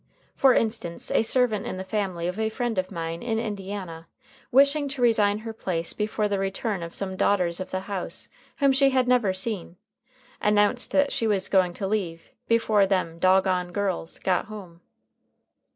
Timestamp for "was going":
11.27-11.75